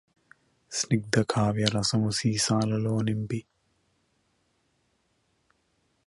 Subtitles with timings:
[0.71, 3.39] స్నిగ్ధ కావ్యరసము సీసాలలో నింపి